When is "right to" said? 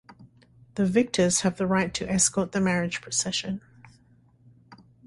1.67-2.09